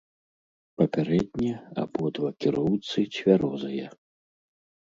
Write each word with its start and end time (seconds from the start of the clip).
Папярэдне 0.81 1.51
абодва 1.83 2.29
кіроўцы 2.47 2.99
цвярозыя. 3.19 3.87